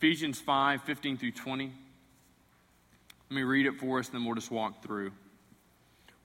[0.00, 1.70] Ephesians 5 15 through 20.
[3.28, 5.12] Let me read it for us, and then we'll just walk through.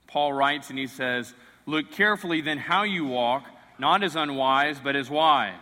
[0.06, 1.34] Paul writes, and he says,
[1.66, 3.44] Look carefully then how you walk,
[3.78, 5.52] not as unwise, but as wise,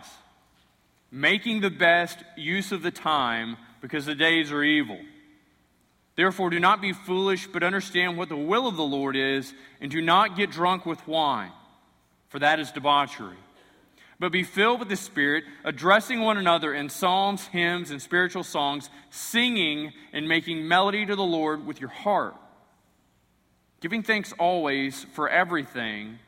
[1.11, 4.99] making the best use of the time, because the days are evil.
[6.15, 9.91] Therefore, do not be foolish, but understand what the will of the Lord is, and
[9.91, 11.51] do not get drunk with wine,
[12.29, 13.35] for that is debauchery.
[14.19, 18.89] But be filled with the Spirit, addressing one another in psalms, hymns, and spiritual songs,
[19.09, 22.35] singing and making melody to the Lord with your heart.
[23.81, 26.19] Giving thanks always for everything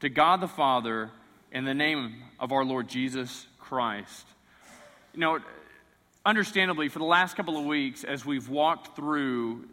[0.00, 1.10] to God the Father
[1.50, 4.26] in the name of our Lord Jesus Christ.
[5.14, 5.38] You know,
[6.24, 9.64] understandably, for the last couple of weeks, as we've walked through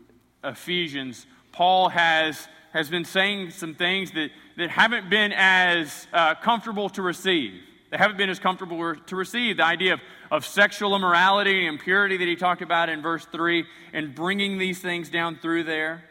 [0.43, 6.89] Ephesians, Paul has, has been saying some things that, that haven't been as uh, comfortable
[6.89, 7.61] to receive.
[7.91, 9.57] They haven't been as comfortable to receive.
[9.57, 13.65] The idea of, of sexual immorality and impurity that he talked about in verse 3
[13.93, 16.03] and bringing these things down through there.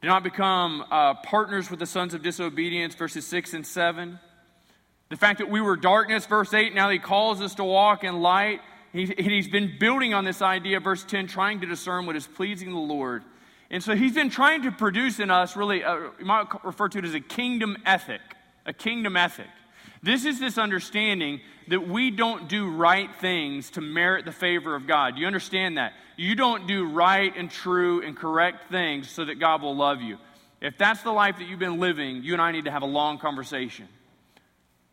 [0.00, 4.18] Do not become uh, partners with the sons of disobedience, verses 6 and 7.
[5.10, 8.20] The fact that we were darkness, verse 8, now he calls us to walk in
[8.20, 8.62] light.
[8.92, 12.70] He, he's been building on this idea, verse 10, trying to discern what is pleasing
[12.70, 13.22] the Lord.
[13.72, 16.98] And so he's been trying to produce in us, really, uh, you might refer to
[16.98, 18.20] it as a kingdom ethic.
[18.66, 19.48] A kingdom ethic.
[20.02, 24.86] This is this understanding that we don't do right things to merit the favor of
[24.86, 25.14] God.
[25.14, 25.94] Do you understand that?
[26.16, 30.18] You don't do right and true and correct things so that God will love you.
[30.60, 32.86] If that's the life that you've been living, you and I need to have a
[32.86, 33.88] long conversation.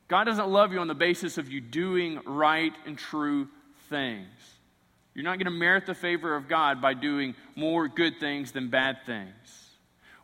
[0.07, 3.49] God doesn't love you on the basis of you doing right and true
[3.89, 4.27] things.
[5.19, 8.69] You're not going to merit the favor of God by doing more good things than
[8.69, 9.69] bad things.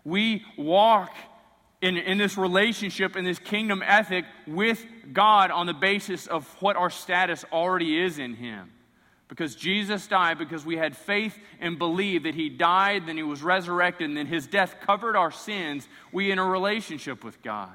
[0.05, 1.13] We walk
[1.81, 6.77] in, in this relationship, in this kingdom ethic with God on the basis of what
[6.77, 8.71] our status already is in Him.
[9.27, 13.43] Because Jesus died, because we had faith and believed that He died, then He was
[13.43, 17.73] resurrected, and then His death covered our sins, we in a relationship with God.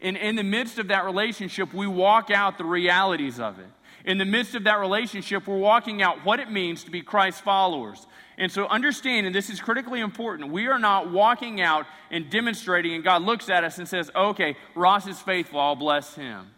[0.00, 3.68] And in the midst of that relationship, we walk out the realities of it.
[4.04, 7.40] In the midst of that relationship, we're walking out what it means to be Christ's
[7.40, 8.06] followers.
[8.36, 12.94] And so, understand, and this is critically important, we are not walking out and demonstrating,
[12.94, 16.50] and God looks at us and says, okay, Ross is faithful, I'll bless him.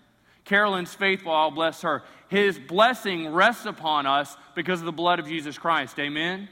[0.45, 2.03] Carolyn's faithful, I'll bless her.
[2.29, 5.99] His blessing rests upon us because of the blood of Jesus Christ.
[5.99, 6.49] Amen?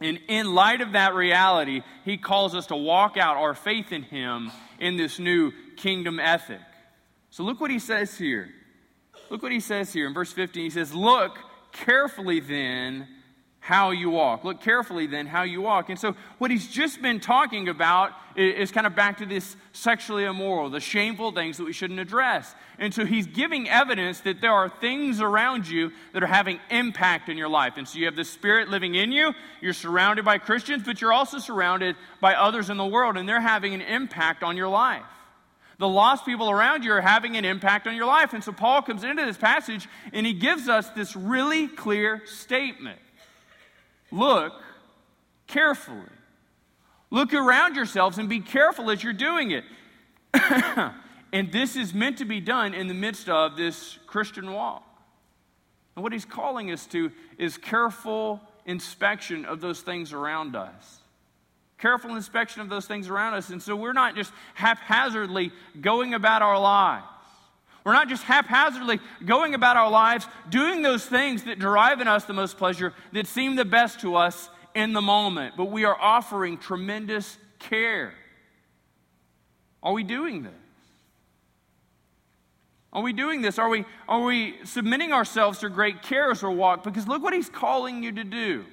[0.00, 4.02] And in light of that reality, he calls us to walk out our faith in
[4.02, 6.60] him in this new kingdom ethic.
[7.30, 8.50] So look what he says here.
[9.30, 10.64] Look what he says here in verse 15.
[10.64, 11.38] He says, Look
[11.72, 13.08] carefully then
[13.60, 14.44] how you walk.
[14.44, 15.90] Look carefully then how you walk.
[15.90, 20.24] And so, what he's just been talking about is, kind of back to this sexually
[20.24, 22.54] immoral, the shameful things that we shouldn't address.
[22.78, 27.28] And so, he's giving evidence that there are things around you that are having impact
[27.28, 27.74] in your life.
[27.76, 31.12] And so, you have the Spirit living in you, you're surrounded by Christians, but you're
[31.12, 35.04] also surrounded by others in the world, and they're having an impact on your life.
[35.78, 38.32] The lost people around you are having an impact on your life.
[38.32, 42.98] And so, Paul comes into this passage and he gives us this really clear statement.
[44.10, 44.54] Look
[45.46, 46.10] carefully.
[47.10, 49.64] Look around yourselves and be careful as you're doing it.
[51.32, 54.84] and this is meant to be done in the midst of this Christian walk.
[55.96, 60.97] And what he's calling us to is careful inspection of those things around us.
[61.78, 63.50] Careful inspection of those things around us.
[63.50, 67.06] And so we're not just haphazardly going about our lives.
[67.84, 72.24] We're not just haphazardly going about our lives doing those things that derive in us
[72.24, 75.98] the most pleasure, that seem the best to us in the moment, but we are
[75.98, 78.12] offering tremendous care.
[79.82, 80.52] Are we doing this?
[82.92, 83.58] Are we doing this?
[83.58, 86.84] Are we, are we submitting ourselves to great care as we walk?
[86.84, 88.64] Because look what he's calling you to do.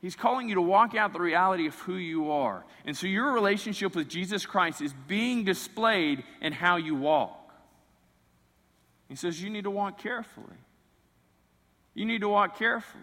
[0.00, 2.64] He's calling you to walk out the reality of who you are.
[2.86, 7.36] And so your relationship with Jesus Christ is being displayed in how you walk.
[9.08, 10.46] He says, You need to walk carefully.
[11.94, 13.02] You need to walk carefully.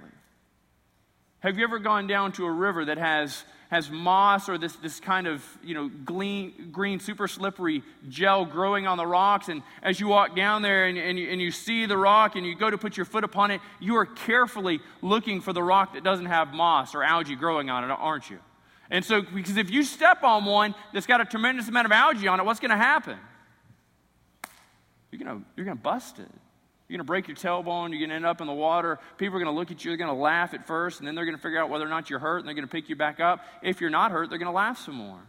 [1.42, 5.00] Have you ever gone down to a river that has, has moss or this, this
[5.00, 9.50] kind of you know, green, green, super slippery gel growing on the rocks?
[9.50, 12.46] And as you walk down there and, and, you, and you see the rock and
[12.46, 15.94] you go to put your foot upon it, you are carefully looking for the rock
[15.94, 18.40] that doesn't have moss or algae growing on it, aren't you?
[18.90, 22.28] And so, because if you step on one that's got a tremendous amount of algae
[22.28, 23.18] on it, what's going to happen?
[25.12, 26.28] you're going you're gonna bust it.
[26.88, 27.90] You're going to break your tailbone.
[27.90, 28.98] You're going to end up in the water.
[29.18, 29.92] People are going to look at you.
[29.92, 31.90] They're going to laugh at first, and then they're going to figure out whether or
[31.90, 33.42] not you're hurt, and they're going to pick you back up.
[33.62, 35.20] If you're not hurt, they're going to laugh some more.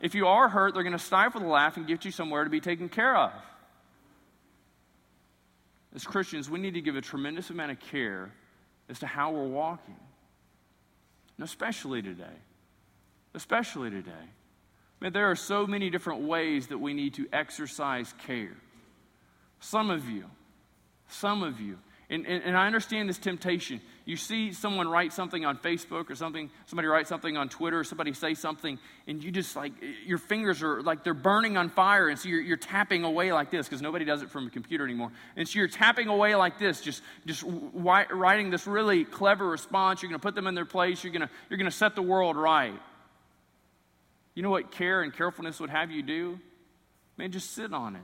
[0.00, 2.50] If you are hurt, they're going to stifle the laugh and get you somewhere to
[2.50, 3.32] be taken care of.
[5.94, 8.32] as Christians, we need to give a tremendous amount of care
[8.88, 9.96] as to how we're walking.
[11.38, 12.24] And especially today.
[13.34, 14.10] Especially today.
[15.00, 18.56] Man, there are so many different ways that we need to exercise care.
[19.66, 20.24] Some of you,
[21.08, 21.78] some of you,
[22.08, 23.80] and, and, and, I understand this temptation.
[24.04, 28.12] You see someone write something on Facebook or something, somebody write something on Twitter, somebody
[28.12, 28.78] say something,
[29.08, 29.72] and you just like,
[30.04, 32.08] your fingers are like they're burning on fire.
[32.08, 34.84] And so you're, you're tapping away like this because nobody does it from a computer
[34.84, 35.10] anymore.
[35.34, 40.00] And so you're tapping away like this, just, just writing this really clever response.
[40.00, 41.02] You're going to put them in their place.
[41.02, 42.78] You're going you're going to set the world right.
[44.36, 46.38] You know what care and carefulness would have you do?
[47.16, 48.02] Man, just sit on it.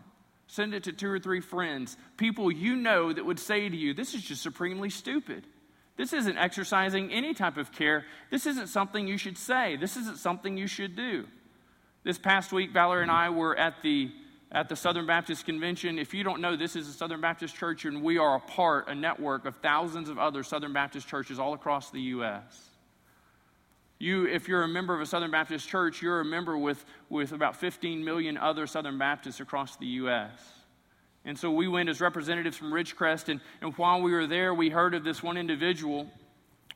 [0.52, 3.94] Send it to two or three friends, people you know that would say to you,
[3.94, 5.46] This is just supremely stupid.
[5.96, 8.04] This isn't exercising any type of care.
[8.30, 9.76] This isn't something you should say.
[9.76, 11.24] This isn't something you should do.
[12.04, 14.12] This past week, Valerie and I were at the
[14.50, 15.98] at the Southern Baptist Convention.
[15.98, 18.88] If you don't know, this is a Southern Baptist church, and we are a part,
[18.88, 22.71] a network of thousands of other Southern Baptist churches all across the U.S.
[24.02, 27.30] You, if you're a member of a Southern Baptist church, you're a member with, with
[27.30, 30.32] about 15 million other Southern Baptists across the U.S.
[31.24, 34.70] And so we went as representatives from Ridgecrest, and, and while we were there, we
[34.70, 36.08] heard of this one individual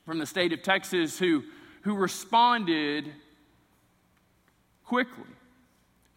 [0.04, 1.42] from the state of Texas who,
[1.82, 3.12] who responded
[4.84, 5.24] quickly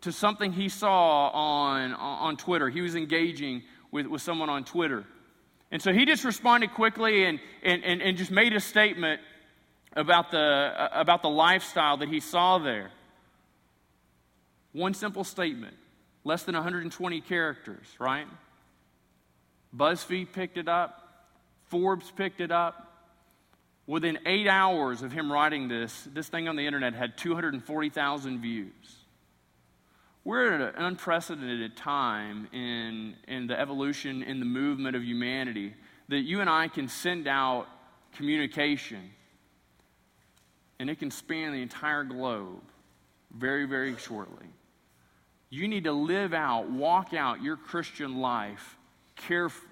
[0.01, 2.69] to something he saw on, on Twitter.
[2.69, 5.05] He was engaging with, with someone on Twitter.
[5.71, 9.21] And so he just responded quickly and, and, and, and just made a statement
[9.93, 12.91] about the, uh, about the lifestyle that he saw there.
[14.71, 15.75] One simple statement,
[16.23, 18.27] less than 120 characters, right?
[19.75, 21.27] BuzzFeed picked it up,
[21.65, 22.85] Forbes picked it up.
[23.87, 28.69] Within eight hours of him writing this, this thing on the internet had 240,000 views.
[30.23, 35.73] We're at an unprecedented time in, in the evolution, in the movement of humanity,
[36.07, 37.67] that you and I can send out
[38.13, 39.09] communication
[40.79, 42.61] and it can span the entire globe
[43.35, 44.47] very, very shortly.
[45.49, 48.77] You need to live out, walk out your Christian life
[49.15, 49.65] carefully.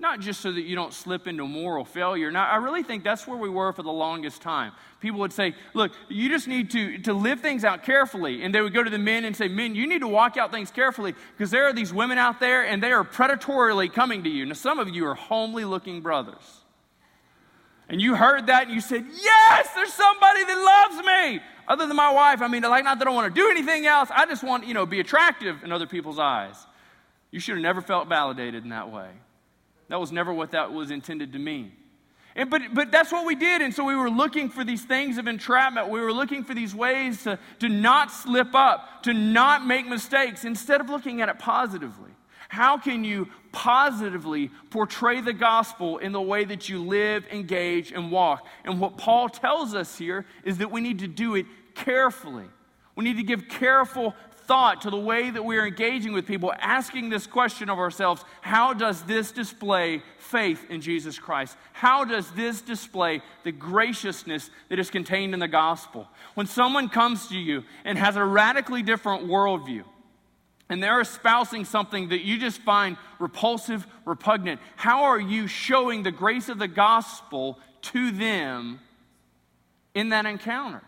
[0.00, 2.30] Not just so that you don't slip into moral failure.
[2.30, 4.72] Now, I really think that's where we were for the longest time.
[5.00, 8.44] People would say, Look, you just need to, to live things out carefully.
[8.44, 10.52] And they would go to the men and say, Men, you need to walk out
[10.52, 14.30] things carefully because there are these women out there and they are predatorily coming to
[14.30, 14.46] you.
[14.46, 16.60] Now, some of you are homely looking brothers
[17.88, 21.40] and you heard that and you said, Yes, there's somebody that loves me.
[21.66, 24.08] Other than my wife, I mean, like, not that I want to do anything else.
[24.10, 26.56] I just want, you know, be attractive in other people's eyes.
[27.30, 29.10] You should have never felt validated in that way.
[29.88, 31.72] That was never what that was intended to mean.
[32.34, 33.62] And, but, but that's what we did.
[33.62, 35.88] And so we were looking for these things of entrapment.
[35.88, 40.44] We were looking for these ways to, to not slip up, to not make mistakes,
[40.44, 42.10] instead of looking at it positively.
[42.48, 48.12] How can you positively portray the gospel in the way that you live, engage, and
[48.12, 48.46] walk?
[48.64, 51.44] And what Paul tells us here is that we need to do it
[51.74, 52.44] carefully.
[52.94, 54.14] We need to give careful
[54.44, 58.24] thought to the way that we are engaging with people, asking this question of ourselves
[58.42, 61.56] how does this display faith in Jesus Christ?
[61.72, 66.06] How does this display the graciousness that is contained in the gospel?
[66.34, 69.82] When someone comes to you and has a radically different worldview,
[70.68, 76.10] and they're espousing something that you just find repulsive, repugnant, how are you showing the
[76.10, 78.80] grace of the gospel to them
[79.94, 80.82] in that encounter?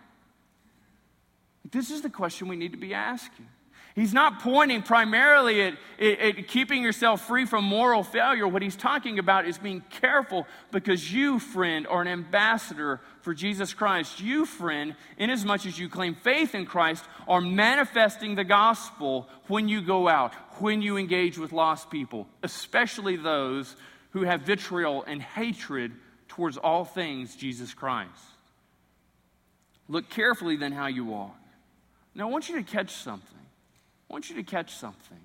[1.70, 3.46] This is the question we need to be asking.
[3.94, 8.47] He's not pointing primarily at, at, at, keeping yourself free from moral failure.
[8.47, 13.75] What he's talking about is being careful because you, friend, are an ambassador for Jesus
[13.75, 14.20] Christ.
[14.20, 19.82] You, friend, inasmuch as you claim faith in Christ, are manifesting the gospel when you
[19.82, 23.75] go out, when you engage with lost people, especially those
[24.11, 25.92] who have vitriol and hatred
[26.28, 28.11] towards all things Jesus Christ.
[29.88, 31.37] Look carefully then how you walk.
[32.14, 33.39] Now, I want you to catch something.
[34.10, 35.20] I want you to catch something.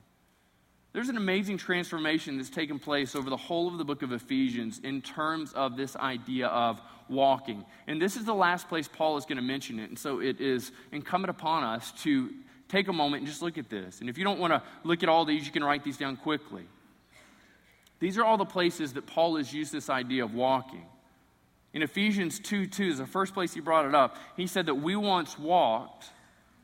[0.93, 4.79] There's an amazing transformation that's taken place over the whole of the book of Ephesians
[4.83, 7.65] in terms of this idea of walking.
[7.87, 9.89] And this is the last place Paul is going to mention it.
[9.89, 12.29] And so it is incumbent upon us to
[12.69, 13.99] take a moment and just look at this.
[14.01, 16.15] And if you don't want to look at all these, you can write these down
[16.15, 16.63] quickly.
[17.99, 20.85] These are all the places that Paul has used this idea of walking.
[21.73, 24.15] In Ephesians 2 2 is the first place he brought it up.
[24.37, 26.05] He said that we once walked,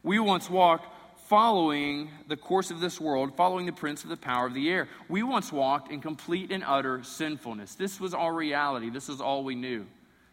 [0.03, 0.87] we once walked
[1.31, 4.89] following the course of this world, following the prince of the power of the air.
[5.07, 7.75] We once walked in complete and utter sinfulness.
[7.75, 8.89] This was our reality.
[8.89, 9.87] This was all we knew.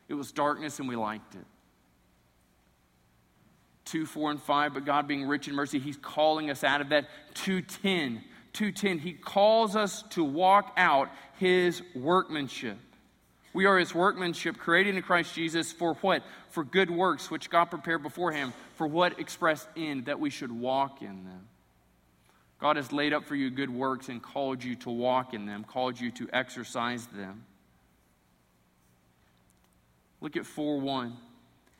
[0.08, 1.44] It was darkness and we liked it.
[3.84, 6.88] 2, 4, and 5, but God being rich in mercy, He's calling us out of
[6.88, 7.06] that.
[7.34, 8.24] 210.
[8.54, 12.76] 2:10, he calls us to walk out his workmanship.
[13.58, 16.22] We are his workmanship created in Christ Jesus for what?
[16.50, 21.02] For good works which God prepared beforehand, for what expressed in that we should walk
[21.02, 21.48] in them.
[22.60, 25.64] God has laid up for you good works and called you to walk in them,
[25.64, 27.46] called you to exercise them.
[30.20, 31.16] Look at 4 1.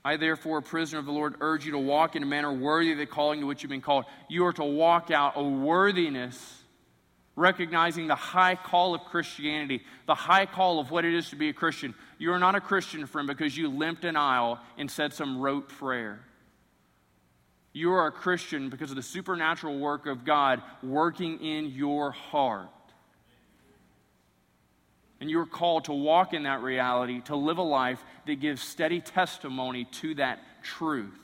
[0.05, 2.91] I, therefore, a prisoner of the Lord, urge you to walk in a manner worthy
[2.91, 4.05] of the calling to which you've been called.
[4.29, 6.61] You are to walk out a worthiness,
[7.39, 11.49] recognizing the high call of Christianity, the high call of what it is to be
[11.49, 11.95] a Christian.
[12.19, 15.69] You are not a Christian, friend, because you limped an aisle and said some rote
[15.69, 16.21] prayer.
[17.73, 22.69] You are a Christian because of the supernatural work of God working in your heart.
[25.21, 29.01] And you're called to walk in that reality, to live a life that gives steady
[29.01, 31.19] testimony to that truth.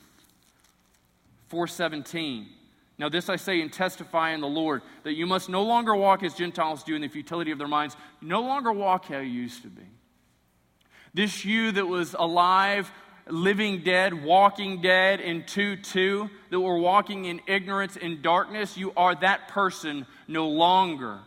[1.48, 2.46] 417.
[2.96, 6.22] Now, this I say and testify in the Lord that you must no longer walk
[6.22, 7.96] as Gentiles do in the futility of their minds.
[8.20, 9.82] No longer walk how you used to be.
[11.12, 12.90] This you that was alive,
[13.28, 18.92] living dead, walking dead in 2 2, that were walking in ignorance and darkness, you
[18.96, 21.18] are that person no longer.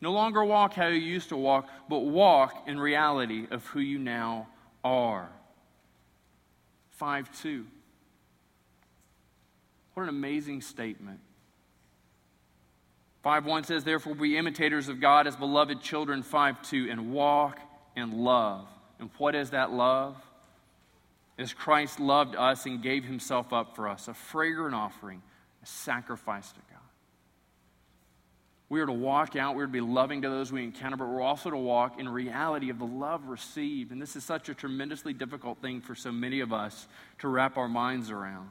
[0.00, 3.98] No longer walk how you used to walk, but walk in reality of who you
[3.98, 4.48] now
[4.82, 5.28] are.
[6.92, 7.66] 5 2.
[10.00, 11.20] What an amazing statement.
[13.22, 16.22] 5 1 says, Therefore, be imitators of God as beloved children.
[16.22, 17.60] 5 2, and walk
[17.94, 18.66] in love.
[18.98, 20.16] And what is that love?
[21.36, 25.20] As Christ loved us and gave himself up for us, a fragrant offering,
[25.62, 26.80] a sacrifice to God.
[28.70, 31.08] We are to walk out, we are to be loving to those we encounter, but
[31.08, 33.92] we're also to walk in reality of the love received.
[33.92, 36.88] And this is such a tremendously difficult thing for so many of us
[37.18, 38.48] to wrap our minds around.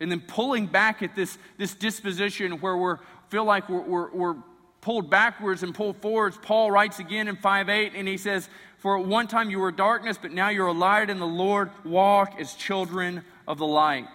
[0.00, 2.94] And then pulling back at this, this disposition where we
[3.28, 4.36] feel like we're, we're, we're
[4.80, 6.38] pulled backwards and pulled forwards.
[6.40, 8.48] Paul writes again in 5 8, and he says,
[8.78, 11.70] For at one time you were darkness, but now you're a light in the Lord.
[11.84, 14.08] Walk as children of the light.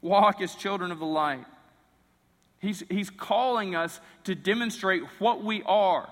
[0.00, 1.44] Walk as children of the light.
[2.58, 6.08] He's, he's calling us to demonstrate what we are.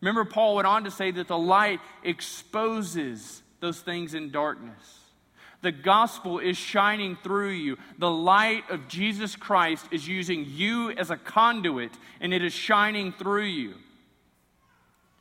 [0.00, 4.97] Remember, Paul went on to say that the light exposes those things in darkness.
[5.60, 7.78] The gospel is shining through you.
[7.98, 13.12] The light of Jesus Christ is using you as a conduit, and it is shining
[13.12, 13.74] through you.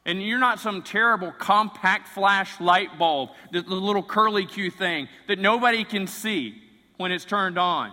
[0.06, 5.40] And you're not some terrible compact flash light bulb, the, little curly Q thing that
[5.40, 6.62] nobody can see
[6.96, 7.92] when it's turned on.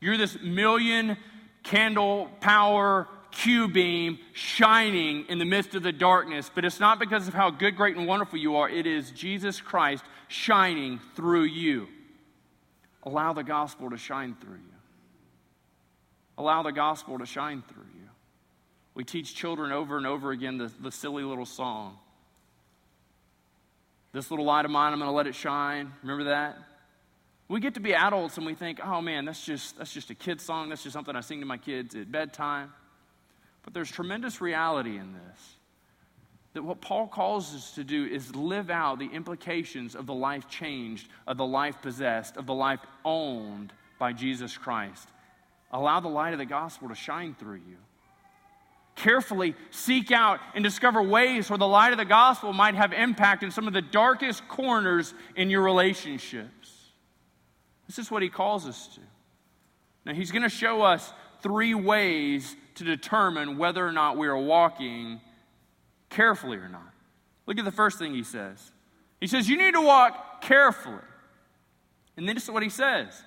[0.00, 1.16] You're this million
[1.62, 6.50] candle power Q beam shining in the midst of the darkness.
[6.54, 8.68] But it's not because of how good, great, and wonderful you are.
[8.68, 11.88] It is Jesus Christ shining through you.
[13.02, 14.78] Allow the gospel to shine through you.
[16.36, 18.08] Allow the gospel to shine through you.
[18.94, 21.98] We teach children over and over again the, the silly little song.
[24.12, 25.92] This little light of mine, I'm going to let it shine.
[26.02, 26.58] Remember that?
[27.48, 30.14] We get to be adults and we think, oh man, that's just, that's just a
[30.14, 30.68] kid song.
[30.68, 32.72] That's just something I sing to my kids at bedtime.
[33.62, 35.56] But there's tremendous reality in this.
[36.54, 40.48] That what Paul calls us to do is live out the implications of the life
[40.48, 45.08] changed, of the life possessed, of the life owned by Jesus Christ.
[45.70, 47.76] Allow the light of the gospel to shine through you.
[48.96, 53.44] Carefully seek out and discover ways where the light of the gospel might have impact
[53.44, 56.90] in some of the darkest corners in your relationships.
[57.86, 59.00] This is what he calls us to.
[60.04, 64.38] Now, he's going to show us three ways to determine whether or not we are
[64.38, 65.20] walking
[66.08, 66.92] carefully or not.
[67.46, 68.72] Look at the first thing he says.
[69.20, 70.96] He says, You need to walk carefully.
[72.16, 73.22] And then this is what he says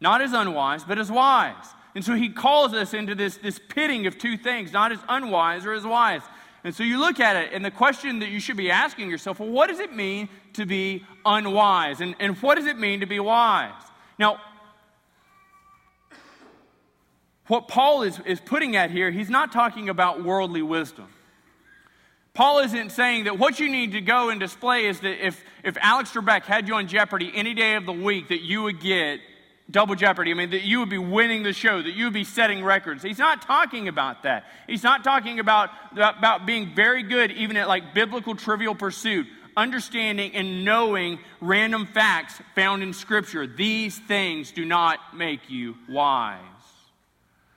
[0.00, 1.64] not as unwise, but as wise.
[1.94, 5.64] And so he calls us into this, this pitting of two things, not as unwise
[5.64, 6.22] or as wise.
[6.64, 9.38] And so you look at it, and the question that you should be asking yourself
[9.38, 12.00] well, what does it mean to be unwise?
[12.00, 13.72] And, and what does it mean to be wise?
[14.18, 14.40] Now,
[17.46, 21.08] what Paul is, is putting at here, he's not talking about worldly wisdom.
[22.32, 25.76] Paul isn't saying that what you need to go and display is that if, if
[25.80, 29.20] Alex Trebek had you on Jeopardy any day of the week, that you would get
[29.70, 30.30] double Jeopardy.
[30.30, 33.02] I mean, that you would be winning the show, that you would be setting records.
[33.02, 34.44] He's not talking about that.
[34.66, 40.34] He's not talking about, about being very good, even at like biblical trivial pursuit, understanding
[40.34, 43.46] and knowing random facts found in Scripture.
[43.46, 46.40] These things do not make you wise.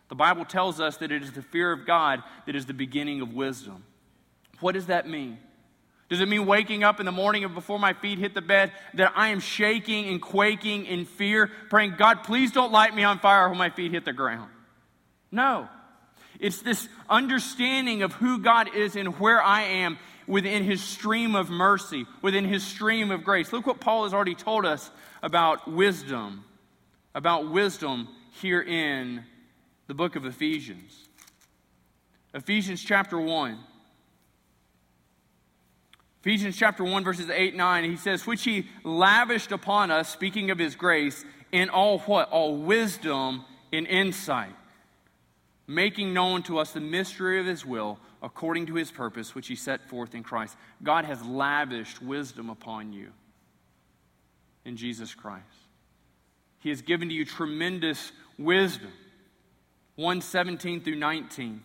[0.09, 3.21] The Bible tells us that it is the fear of God that is the beginning
[3.21, 3.83] of wisdom.
[4.59, 5.37] What does that mean?
[6.09, 8.71] Does it mean waking up in the morning and before my feet hit the bed
[8.93, 13.19] that I am shaking and quaking in fear, praying, God, please don't light me on
[13.19, 14.49] fire when my feet hit the ground?
[15.31, 15.67] No.
[16.39, 19.97] It's this understanding of who God is and where I am
[20.27, 23.51] within his stream of mercy, within his stream of grace.
[23.51, 24.89] Look what Paul has already told us
[25.21, 26.45] about wisdom,
[27.13, 29.25] about wisdom here in
[29.87, 31.07] the book of Ephesians.
[32.33, 33.57] Ephesians chapter 1.
[36.21, 40.59] Ephesians chapter 1, verses 8 9, he says, Which he lavished upon us, speaking of
[40.59, 42.29] his grace, in all what?
[42.29, 44.55] All wisdom and insight,
[45.67, 49.55] making known to us the mystery of his will according to his purpose, which he
[49.55, 50.57] set forth in Christ.
[50.83, 53.11] God has lavished wisdom upon you
[54.65, 55.45] in Jesus Christ.
[56.59, 58.91] He has given to you tremendous wisdom.
[59.97, 61.61] 117 through 19.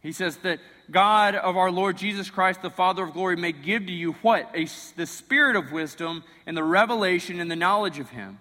[0.00, 3.86] He says that God of our Lord Jesus Christ, the Father of glory, may give
[3.86, 4.48] to you what?
[4.54, 4.66] A,
[4.96, 8.38] the spirit of wisdom and the revelation and the knowledge of him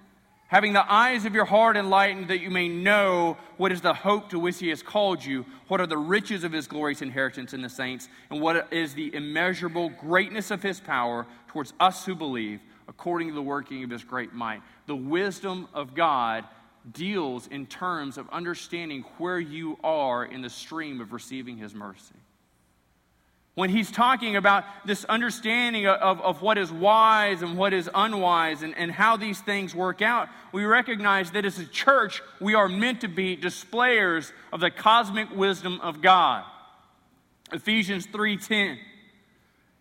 [0.49, 4.31] having the eyes of your heart enlightened, that you may know what is the hope
[4.31, 7.61] to which he has called you, what are the riches of his glorious inheritance in
[7.61, 12.59] the saints, and what is the immeasurable greatness of his power towards us who believe,
[12.87, 14.63] according to the working of his great might.
[14.87, 16.45] The wisdom of God
[16.91, 22.15] deals in terms of understanding where you are in the stream of receiving his mercy
[23.59, 28.62] when he's talking about this understanding of, of what is wise and what is unwise
[28.62, 32.69] and, and how these things work out, we recognize that as a church, we are
[32.69, 36.45] meant to be displayers of the cosmic wisdom of God.
[37.51, 38.77] Ephesians 3:10.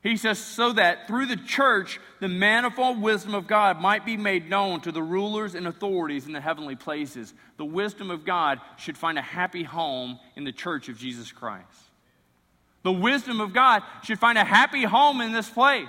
[0.09, 4.49] He says, so that through the church, the manifold wisdom of God might be made
[4.49, 7.35] known to the rulers and authorities in the heavenly places.
[7.59, 11.67] The wisdom of God should find a happy home in the church of Jesus Christ.
[12.85, 15.87] The wisdom of God should find a happy home in this place.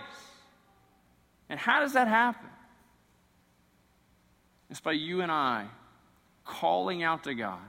[1.48, 2.50] And how does that happen?
[4.70, 5.66] It's by you and I
[6.44, 7.62] calling out to God,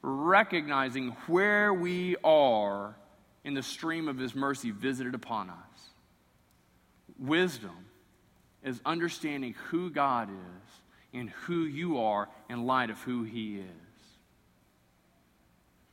[0.00, 2.94] recognizing where we are
[3.42, 5.56] in the stream of His mercy visited upon us.
[7.18, 7.86] Wisdom
[8.62, 10.70] is understanding who God is
[11.12, 13.92] and who you are in light of who He is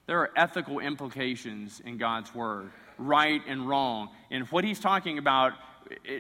[0.10, 4.10] there are ethical implications in God's word, right and wrong.
[4.32, 5.54] And what he's talking about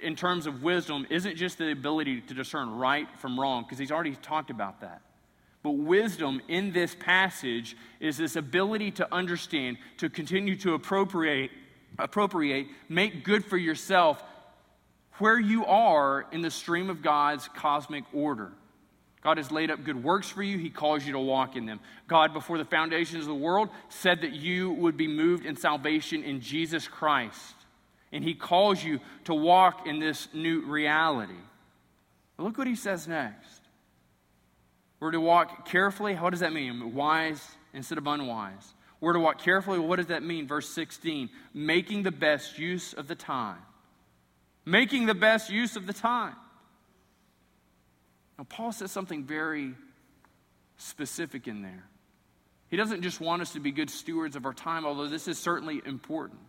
[0.04, 3.92] in terms of wisdom isn't just the ability to discern right from wrong, because he's
[3.92, 5.02] already talked about that.
[5.64, 11.50] But wisdom in this passage is this ability to understand, to continue to appropriate,
[11.98, 14.24] appropriate, make good for yourself
[15.20, 18.52] where you are in the stream of God's cosmic order.
[19.22, 20.58] God has laid up good works for you.
[20.58, 21.82] He calls you to walk in them.
[22.08, 26.24] God, before the foundations of the world, said that you would be moved in salvation
[26.24, 27.56] in Jesus Christ.
[28.14, 31.34] And He calls you to walk in this new reality.
[32.38, 33.62] But look what He says next.
[35.02, 36.16] We're to walk carefully.
[36.16, 36.94] What does that mean?
[36.94, 38.74] Wise instead of unwise.
[39.02, 39.80] We're to walk carefully.
[39.80, 40.48] What does that mean?
[40.48, 43.60] Verse 16 making the best use of the time.
[44.70, 46.36] Making the best use of the time.
[48.38, 49.74] Now, Paul says something very
[50.78, 51.84] specific in there.
[52.70, 55.40] He doesn't just want us to be good stewards of our time, although this is
[55.40, 56.40] certainly important.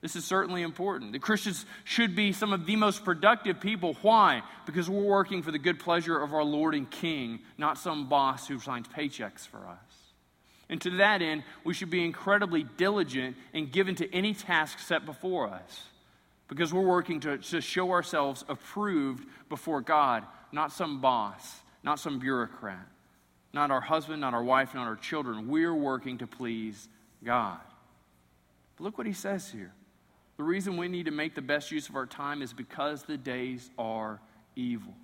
[0.00, 1.12] This is certainly important.
[1.12, 3.94] The Christians should be some of the most productive people.
[4.00, 4.42] Why?
[4.64, 8.48] Because we're working for the good pleasure of our Lord and King, not some boss
[8.48, 10.14] who signs paychecks for us.
[10.70, 15.04] And to that end, we should be incredibly diligent and given to any task set
[15.04, 15.82] before us
[16.48, 22.18] because we're working to, to show ourselves approved before God not some boss, not some
[22.18, 22.86] bureaucrat,
[23.52, 25.48] not our husband, not our wife, not our children.
[25.48, 26.88] We're working to please
[27.22, 27.60] God.
[28.76, 29.72] But look what he says here.
[30.36, 33.16] The reason we need to make the best use of our time is because the
[33.16, 34.20] days are
[34.56, 34.94] evil.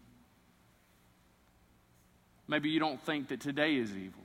[2.46, 4.22] Maybe you don't think that today is evil.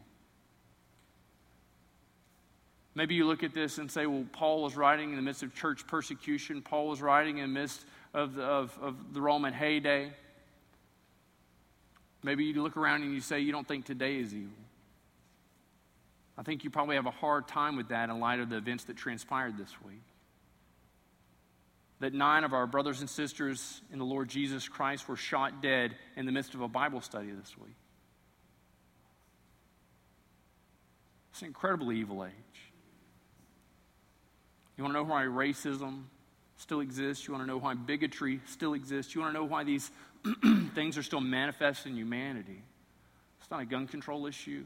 [2.96, 5.54] Maybe you look at this and say, well, Paul was writing in the midst of
[5.54, 6.62] church persecution.
[6.62, 10.12] Paul was writing in the midst of the, of, of the Roman heyday.
[12.24, 14.52] Maybe you look around and you say, You don't think today is evil.
[16.38, 18.86] I think you probably have a hard time with that in light of the events
[18.86, 20.02] that transpired this week.
[22.00, 25.96] That nine of our brothers and sisters in the Lord Jesus Christ were shot dead
[26.16, 27.76] in the midst of a Bible study this week.
[31.32, 32.32] It's an incredibly evil age.
[34.80, 36.04] You want to know why racism
[36.56, 37.28] still exists?
[37.28, 39.14] You want to know why bigotry still exists?
[39.14, 39.92] You want to know why these
[40.74, 42.62] things are still manifest in humanity.
[43.42, 44.64] It's not a gun control issue.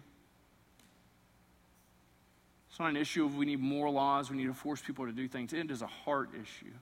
[2.70, 5.12] It's not an issue of we need more laws, we need to force people to
[5.12, 5.52] do things.
[5.52, 6.74] It is a heart issue.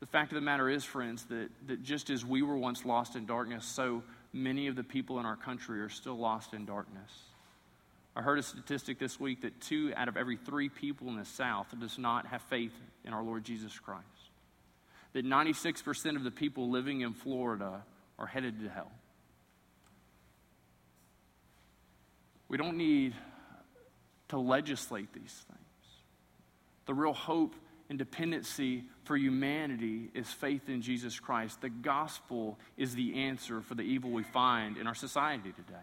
[0.00, 3.14] The fact of the matter is, friends, that, that just as we were once lost
[3.14, 7.12] in darkness, so many of the people in our country are still lost in darkness.
[8.16, 11.24] I heard a statistic this week that two out of every three people in the
[11.24, 12.72] South does not have faith
[13.04, 14.04] in our Lord Jesus Christ.
[15.14, 17.82] That 96% of the people living in Florida
[18.18, 18.90] are headed to hell.
[22.48, 23.14] We don't need
[24.28, 25.60] to legislate these things.
[26.86, 27.54] The real hope
[27.88, 31.60] and dependency for humanity is faith in Jesus Christ.
[31.60, 35.74] The gospel is the answer for the evil we find in our society today.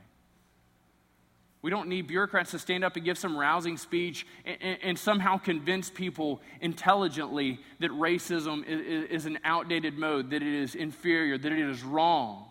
[1.62, 5.38] We don't need bureaucrats to stand up and give some rousing speech and, and somehow
[5.38, 11.52] convince people intelligently that racism is, is an outdated mode, that it is inferior, that
[11.52, 12.45] it is wrong.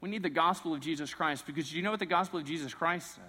[0.00, 2.72] We need the gospel of Jesus Christ because you know what the gospel of Jesus
[2.72, 3.24] Christ says?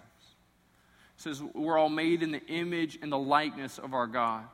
[1.17, 4.45] It says we're all made in the image and the likeness of our God.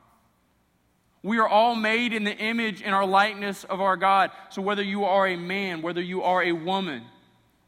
[1.22, 4.30] We are all made in the image and our likeness of our God.
[4.50, 7.02] So whether you are a man, whether you are a woman,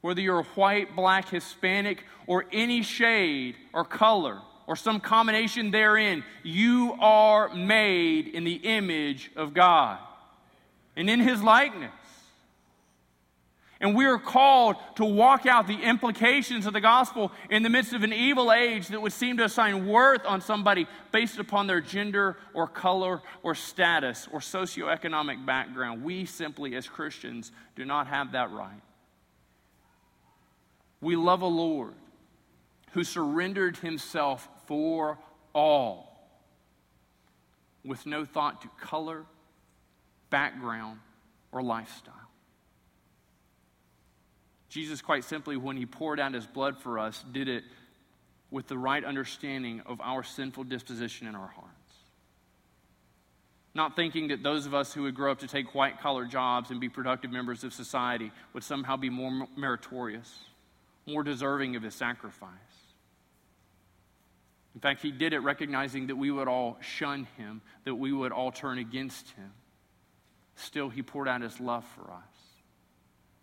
[0.01, 6.95] whether you're white, black, Hispanic, or any shade or color or some combination therein, you
[7.01, 9.99] are made in the image of God
[10.97, 11.91] and in His likeness.
[13.81, 17.93] And we are called to walk out the implications of the gospel in the midst
[17.93, 21.81] of an evil age that would seem to assign worth on somebody based upon their
[21.81, 26.03] gender or color or status or socioeconomic background.
[26.03, 28.83] We simply, as Christians, do not have that right.
[31.01, 31.95] We love a Lord
[32.93, 35.19] who surrendered himself for
[35.55, 36.09] all
[37.85, 39.25] with no thought to color,
[40.31, 40.99] background,
[41.53, 42.15] or lifestyle.
[44.69, 47.65] Jesus, quite simply, when he poured out his blood for us, did it
[48.51, 51.73] with the right understanding of our sinful disposition in our hearts.
[53.75, 56.71] Not thinking that those of us who would grow up to take white collar jobs
[56.71, 60.48] and be productive members of society would somehow be more meritorious
[61.09, 62.51] more deserving of his sacrifice.
[64.75, 68.31] In fact, he did it recognizing that we would all shun him, that we would
[68.31, 69.51] all turn against him.
[70.55, 72.53] Still, he poured out his love for us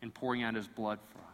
[0.01, 1.25] and pouring out his blood for us.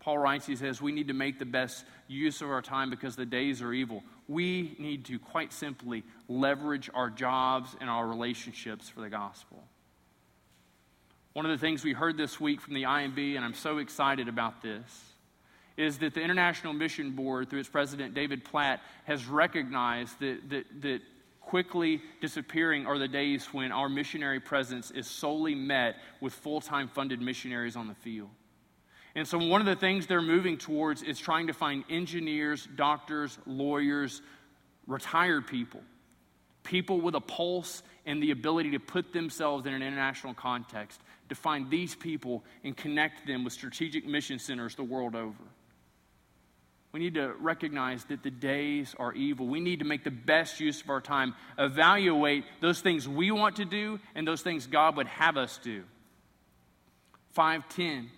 [0.00, 3.16] Paul writes, he says, we need to make the best use of our time because
[3.16, 4.02] the days are evil.
[4.28, 9.62] We need to, quite simply, leverage our jobs and our relationships for the gospel.
[11.34, 14.26] One of the things we heard this week from the IMB, and I'm so excited
[14.26, 15.09] about this,
[15.80, 20.64] is that the International Mission Board, through its president David Platt, has recognized that, that,
[20.82, 21.00] that
[21.40, 26.86] quickly disappearing are the days when our missionary presence is solely met with full time
[26.86, 28.28] funded missionaries on the field.
[29.14, 33.38] And so, one of the things they're moving towards is trying to find engineers, doctors,
[33.46, 34.22] lawyers,
[34.86, 35.80] retired people,
[36.62, 41.34] people with a pulse and the ability to put themselves in an international context, to
[41.34, 45.44] find these people and connect them with strategic mission centers the world over.
[46.92, 49.46] We need to recognize that the days are evil.
[49.46, 53.56] We need to make the best use of our time, evaluate those things we want
[53.56, 55.84] to do and those things God would have us do.
[57.36, 58.10] 5:10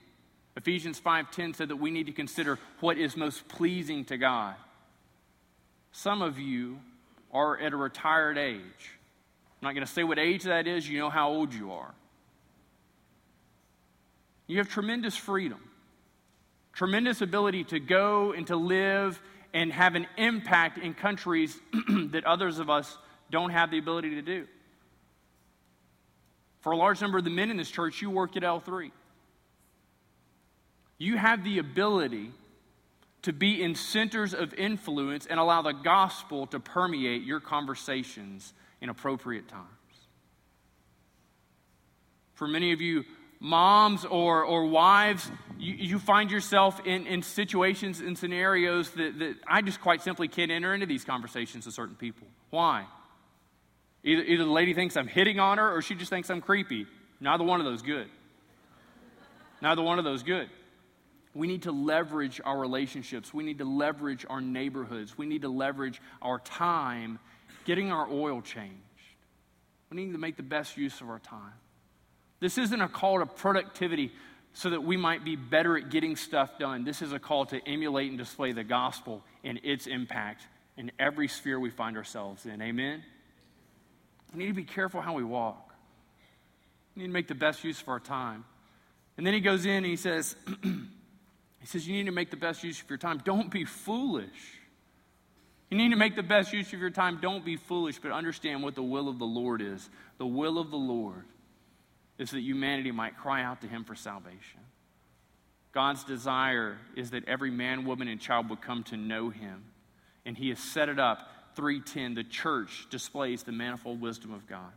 [0.57, 4.55] Ephesians 5:10 said that we need to consider what is most pleasing to God.
[5.93, 6.81] Some of you
[7.33, 8.99] are at a retired age.
[9.61, 11.95] I'm not going to say what age that is, you know how old you are.
[14.47, 15.61] You have tremendous freedom
[16.73, 19.21] tremendous ability to go and to live
[19.55, 21.61] and have an impact in countries
[22.11, 22.97] that others of us
[23.31, 24.47] don't have the ability to do.
[26.61, 28.91] For a large number of the men in this church, you work at L3.
[30.99, 32.31] You have the ability
[33.23, 38.89] to be in centers of influence and allow the gospel to permeate your conversations in
[38.89, 39.67] appropriate times.
[42.35, 43.05] For many of you,
[43.41, 45.31] moms or, or wives,
[45.63, 50.27] you, you find yourself in, in situations and scenarios that, that I just quite simply
[50.27, 52.27] can't enter into these conversations with certain people.
[52.51, 52.85] Why?
[54.03, 56.87] Either, either the lady thinks I'm hitting on her or she just thinks I'm creepy.
[57.21, 58.09] Neither one of those good.
[59.61, 60.51] Neither one of those good.
[61.33, 63.33] We need to leverage our relationships.
[63.33, 65.17] We need to leverage our neighborhoods.
[65.17, 67.21] We need to leverage our time
[67.65, 68.75] getting our oil changed.
[69.91, 71.53] We need to make the best use of our time.
[72.41, 74.11] This isn't a call to productivity
[74.55, 76.85] so that we might be better at getting stuff done.
[76.85, 81.29] This is a call to emulate and display the gospel and its impact in every
[81.29, 82.61] sphere we find ourselves in.
[82.61, 83.03] Amen?
[84.35, 85.75] We need to be careful how we walk.
[86.95, 88.45] We need to make the best use of our time.
[89.17, 92.37] And then he goes in and he says, he says, you need to make the
[92.37, 93.23] best use of your time.
[93.25, 94.59] Don't be foolish.
[95.71, 97.19] You need to make the best use of your time.
[97.23, 99.89] Don't be foolish, but understand what the will of the Lord is.
[100.19, 101.25] The will of the Lord
[102.23, 104.61] is that humanity might cry out to him for salvation.
[105.73, 109.65] God's desire is that every man, woman, and child would come to know him.
[110.25, 111.29] And he has set it up.
[111.57, 114.73] 310, the church displays the manifold wisdom of God.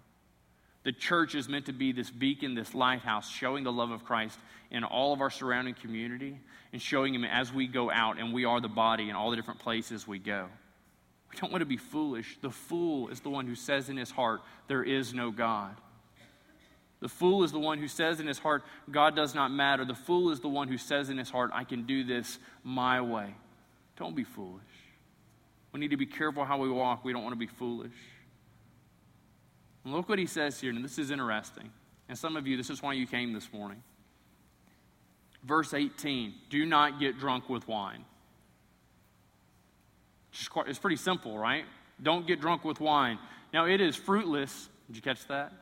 [0.83, 4.39] The church is meant to be this beacon, this lighthouse, showing the love of Christ
[4.71, 6.39] in all of our surrounding community
[6.73, 9.35] and showing Him as we go out and we are the body in all the
[9.35, 10.47] different places we go.
[11.31, 12.37] We don't want to be foolish.
[12.41, 15.75] The fool is the one who says in his heart, There is no God.
[17.05, 19.85] The fool is the one who says in his heart, God does not matter.
[19.85, 22.99] The fool is the one who says in his heart, I can do this my
[22.99, 23.35] way.
[23.95, 24.63] Don't be foolish.
[25.71, 27.05] We need to be careful how we walk.
[27.05, 27.93] We don't want to be foolish.
[29.83, 31.69] And look what he says here, and this is interesting.
[32.09, 33.83] And some of you, this is why you came this morning.
[35.43, 38.03] Verse 18 Do not get drunk with wine.
[40.65, 41.65] It's pretty simple, right?
[42.01, 43.19] Don't get drunk with wine.
[43.53, 44.69] Now, it is fruitless.
[44.87, 45.53] Did you catch that?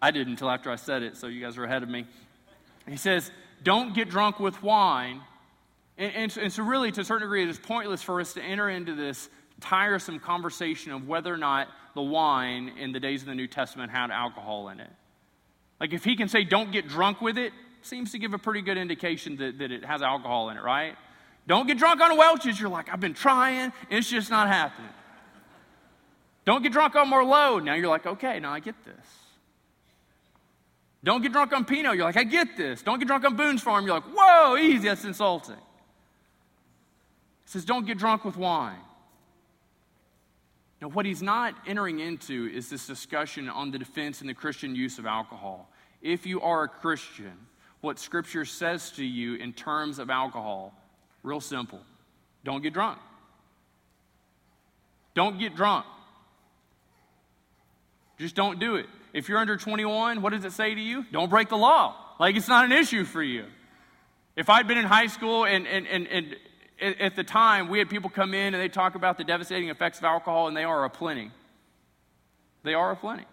[0.00, 2.06] I did until after I said it, so you guys are ahead of me.
[2.88, 3.30] He says,
[3.62, 5.20] Don't get drunk with wine.
[5.96, 8.42] And, and, and so, really, to a certain degree, it is pointless for us to
[8.42, 9.28] enter into this
[9.60, 13.90] tiresome conversation of whether or not the wine in the days of the New Testament
[13.90, 14.90] had alcohol in it.
[15.80, 18.62] Like if he can say, don't get drunk with it, seems to give a pretty
[18.62, 20.94] good indication that, that it has alcohol in it, right?
[21.46, 22.60] Don't get drunk on Welch's.
[22.60, 24.90] You're like, I've been trying, it's just not happening.
[26.44, 27.64] Don't get drunk on Merlot.
[27.64, 28.94] Now you're like, okay, now I get this.
[31.04, 31.96] Don't get drunk on Pinot.
[31.96, 32.82] You're like, I get this.
[32.82, 33.86] Don't get drunk on Boone's Farm.
[33.86, 35.54] You're like, whoa, easy, that's insulting.
[35.54, 38.80] He says, don't get drunk with wine.
[40.80, 44.76] Now, what he's not entering into is this discussion on the defense and the Christian
[44.76, 45.68] use of alcohol.
[46.02, 47.32] If you are a Christian,
[47.80, 50.74] what Scripture says to you in terms of alcohol,
[51.22, 51.80] real simple
[52.44, 52.98] don't get drunk.
[55.14, 55.84] Don't get drunk.
[58.18, 58.86] Just don't do it.
[59.12, 61.04] If you're under 21, what does it say to you?
[61.12, 61.94] Don't break the law.
[62.20, 63.44] Like it's not an issue for you.
[64.36, 66.36] If I'd been in high school and, and, and, and
[66.80, 69.98] at the time, we had people come in and they talk about the devastating effects
[69.98, 71.30] of alcohol, and they are aplenty.
[72.62, 73.24] They are aplenty.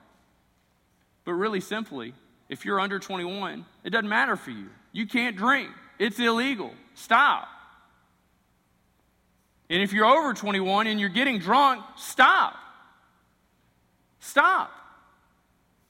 [1.26, 2.14] But really simply,
[2.50, 4.70] if you're under 21, it doesn't matter for you.
[4.92, 6.72] You can't drink, it's illegal.
[6.94, 7.48] Stop.
[9.70, 12.56] And if you're over 21 and you're getting drunk, stop.
[14.20, 14.72] Stop.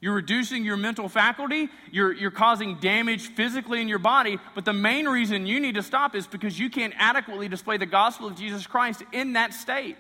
[0.06, 1.68] You're reducing your mental faculty.
[1.92, 4.38] You're, you're causing damage physically in your body.
[4.54, 7.88] But the main reason you need to stop is because you can't adequately display the
[7.88, 9.98] gospel of Jesus Christ in that state.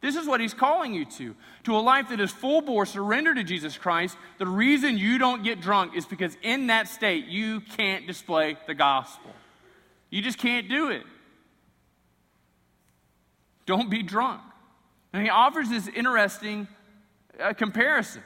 [0.00, 3.34] This is what he's calling you to to a life that is full bore surrender
[3.34, 4.16] to Jesus Christ.
[4.38, 8.72] The reason you don't get drunk is because in that state you can't display the
[8.72, 9.32] gospel.
[10.08, 11.02] You just can't do it.
[13.66, 14.40] Don't be drunk.
[15.12, 16.68] And he offers this interesting
[17.38, 18.22] uh, comparison.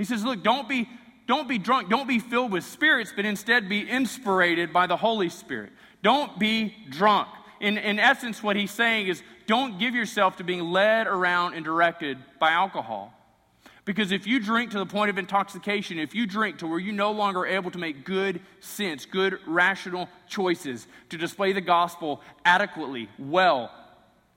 [0.00, 0.88] He says, Look, don't be,
[1.26, 5.28] don't be drunk, don't be filled with spirits, but instead be inspired by the Holy
[5.28, 5.72] Spirit.
[6.02, 7.28] Don't be drunk.
[7.60, 11.62] In, in essence, what he's saying is don't give yourself to being led around and
[11.62, 13.12] directed by alcohol.
[13.84, 16.94] Because if you drink to the point of intoxication, if you drink to where you're
[16.94, 23.10] no longer able to make good sense, good rational choices, to display the gospel adequately,
[23.18, 23.70] well,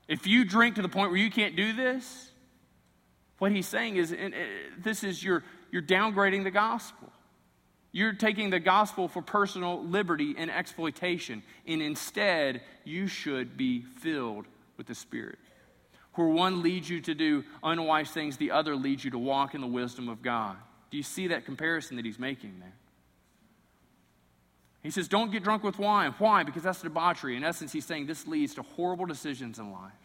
[0.08, 2.32] if you drink to the point where you can't do this,
[3.38, 4.30] what he's saying is uh,
[4.78, 5.44] this is your,
[5.74, 7.10] you're downgrading the gospel.
[7.90, 14.46] You're taking the gospel for personal liberty and exploitation, and instead, you should be filled
[14.76, 15.36] with the Spirit.
[16.12, 19.62] Where one leads you to do unwise things, the other leads you to walk in
[19.62, 20.54] the wisdom of God.
[20.92, 22.76] Do you see that comparison that he's making there?
[24.84, 26.14] He says, Don't get drunk with wine.
[26.18, 26.44] Why?
[26.44, 27.36] Because that's debauchery.
[27.36, 30.03] In essence, he's saying this leads to horrible decisions in life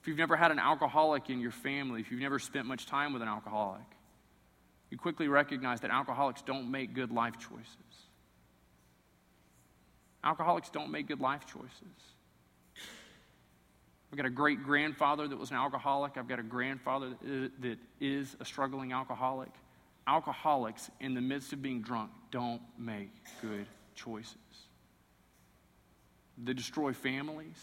[0.00, 3.12] if you've never had an alcoholic in your family, if you've never spent much time
[3.12, 3.82] with an alcoholic,
[4.90, 7.76] you quickly recognize that alcoholics don't make good life choices.
[10.24, 12.14] Alcoholics don't make good life choices.
[14.10, 16.16] I've got a great grandfather that was an alcoholic.
[16.16, 17.10] I've got a grandfather
[17.60, 19.50] that is a struggling alcoholic.
[20.06, 23.10] Alcoholics, in the midst of being drunk, don't make
[23.42, 24.36] good choices.
[26.42, 27.58] They destroy families,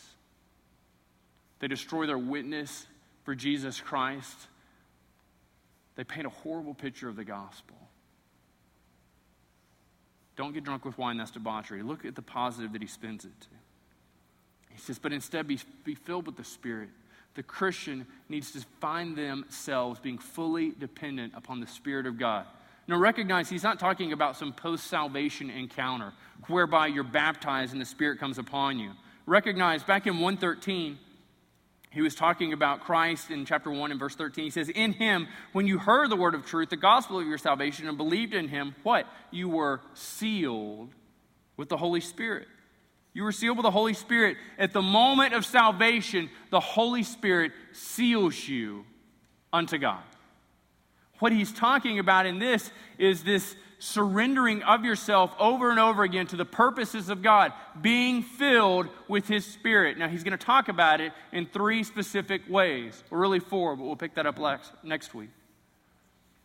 [1.59, 2.85] they destroy their witness
[3.23, 4.47] for Jesus Christ.
[5.95, 7.77] They paint a horrible picture of the gospel.
[10.35, 11.81] Don't get drunk with wine, that's debauchery.
[11.81, 13.47] Look at the positive that he spins it to.
[14.69, 16.89] He says, but instead be, be filled with the Spirit.
[17.35, 22.45] The Christian needs to find themselves being fully dependent upon the Spirit of God.
[22.87, 26.13] Now, recognize he's not talking about some post salvation encounter
[26.47, 28.91] whereby you're baptized and the Spirit comes upon you.
[29.25, 30.99] Recognize back in 113,
[31.95, 34.43] he was talking about Christ in chapter 1 and verse 13.
[34.43, 37.37] He says, In him, when you heard the word of truth, the gospel of your
[37.37, 39.07] salvation, and believed in him, what?
[39.31, 40.89] You were sealed
[41.55, 42.49] with the Holy Spirit.
[43.13, 44.35] You were sealed with the Holy Spirit.
[44.59, 48.83] At the moment of salvation, the Holy Spirit seals you
[49.53, 50.03] unto God.
[51.19, 53.55] What he's talking about in this is this
[53.85, 59.27] surrendering of yourself over and over again to the purposes of God, being filled with
[59.27, 59.97] His Spirit.
[59.97, 63.83] Now, he's going to talk about it in three specific ways, or really four, but
[63.83, 64.39] we'll pick that up
[64.83, 65.29] next week.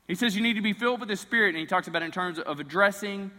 [0.07, 2.07] He says you need to be filled with the Spirit, and he talks about it
[2.07, 3.31] in terms of addressing,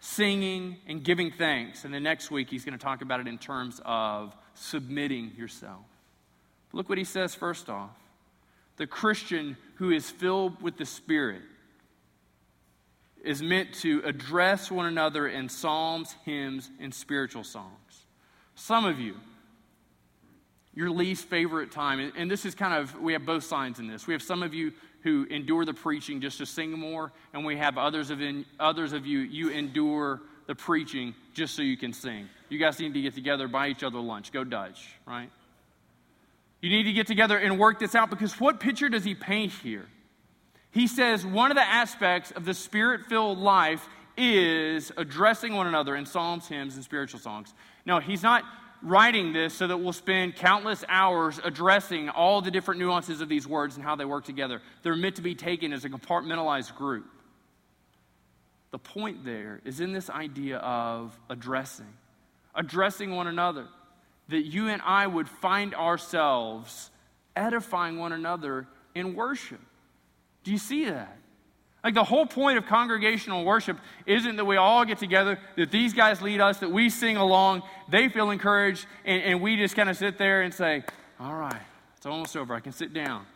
[0.00, 1.84] singing, and giving thanks.
[1.84, 5.86] And then next week, he's going to talk about it in terms of submitting yourself.
[6.72, 7.90] Look what he says first off
[8.76, 11.42] the Christian who is filled with the Spirit
[13.24, 18.06] is meant to address one another in psalms, hymns, and spiritual songs.
[18.54, 19.14] Some of you,
[20.74, 24.06] your least favorite time, and this is kind of, we have both signs in this.
[24.06, 27.56] We have some of you who endure the preaching just to sing more, and we
[27.56, 31.92] have others of, in, others of you, you endure the preaching just so you can
[31.92, 32.28] sing.
[32.48, 35.30] You guys need to get together, buy each other lunch, go Dutch, right?
[36.60, 39.52] You need to get together and work this out because what picture does he paint
[39.52, 39.86] here?
[40.72, 45.94] He says one of the aspects of the spirit filled life is addressing one another
[45.96, 47.54] in psalms, hymns, and spiritual songs.
[47.86, 48.44] No, he's not
[48.82, 53.46] writing this so that we'll spend countless hours addressing all the different nuances of these
[53.46, 54.60] words and how they work together.
[54.82, 57.06] They're meant to be taken as a compartmentalized group.
[58.70, 61.92] The point there is in this idea of addressing,
[62.54, 63.66] addressing one another,
[64.28, 66.90] that you and I would find ourselves
[67.36, 69.60] edifying one another in worship.
[70.44, 71.16] Do you see that?
[71.84, 73.76] Like the whole point of congregational worship
[74.06, 77.62] isn't that we all get together, that these guys lead us, that we sing along,
[77.88, 80.84] they feel encouraged, and, and we just kind of sit there and say,
[81.18, 81.62] All right,
[81.96, 82.54] it's almost over.
[82.54, 83.26] I can sit down.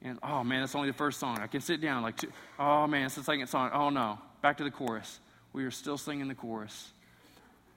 [0.00, 1.38] And oh man, that's only the first song.
[1.38, 2.02] I can sit down.
[2.02, 2.20] Like,
[2.58, 3.70] oh man, it's the second song.
[3.72, 5.18] Oh no, back to the chorus.
[5.52, 6.92] We are still singing the chorus.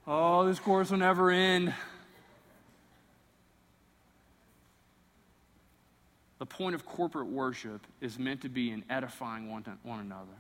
[0.08, 1.73] Oh, this chorus will never end.
[6.45, 10.38] The point of corporate worship is meant to be in edifying one, to, one another.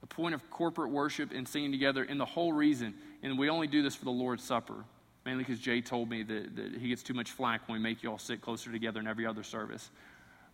[0.00, 3.66] The point of corporate worship and singing together, and the whole reason, and we only
[3.66, 4.84] do this for the Lord's Supper,
[5.26, 8.04] mainly because Jay told me that, that he gets too much flack when we make
[8.04, 9.90] you all sit closer together in every other service.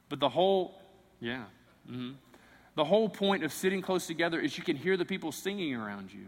[0.08, 0.80] But the whole,
[1.20, 1.44] yeah,
[1.90, 2.12] mm-hmm.
[2.74, 6.10] the whole point of sitting close together is you can hear the people singing around
[6.10, 6.24] you.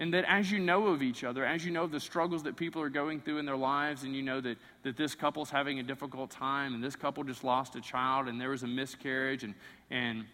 [0.00, 2.80] And that as you know of each other, as you know the struggles that people
[2.80, 5.82] are going through in their lives, and you know that, that this couple's having a
[5.82, 9.54] difficult time, and this couple just lost a child, and there was a miscarriage, and,
[9.90, 10.24] and,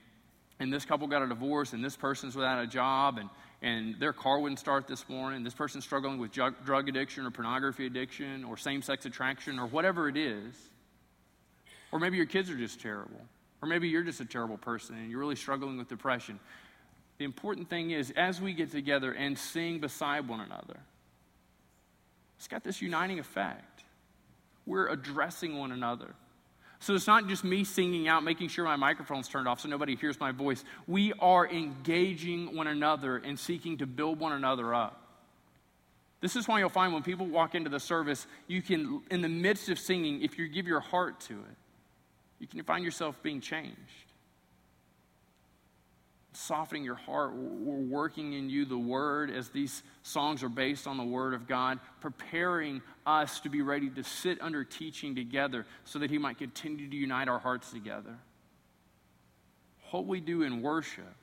[0.61, 3.29] and this couple got a divorce, and this person's without a job, and,
[3.61, 7.33] and their car wouldn't start this morning, this person's struggling with drug, drug addiction or
[7.33, 10.55] pornography addiction or same sex attraction or whatever it is.
[11.91, 13.21] Or maybe your kids are just terrible.
[13.63, 16.39] Or maybe you're just a terrible person and you're really struggling with depression.
[17.19, 20.79] The important thing is, as we get together and sing beside one another,
[22.37, 23.85] it's got this uniting effect.
[24.67, 26.15] We're addressing one another.
[26.79, 29.97] So it's not just me singing out, making sure my microphone's turned off so nobody
[29.97, 30.63] hears my voice.
[30.87, 35.03] We are engaging one another and seeking to build one another up.
[36.21, 39.29] This is why you'll find when people walk into the service, you can, in the
[39.29, 41.57] midst of singing, if you give your heart to it,
[42.41, 44.06] you can find yourself being changed
[46.37, 47.35] softening your heart.
[47.35, 51.49] We're working in you the Word as these songs are based on the Word of
[51.49, 56.39] God, preparing us to be ready to sit under teaching together so that He might
[56.39, 58.19] continue to unite our hearts together.
[59.91, 61.15] What we do in worship